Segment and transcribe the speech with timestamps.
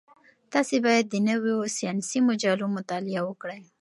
[0.53, 3.61] تاسي باید د نویو ساینسي مجلو مطالعه وکړئ.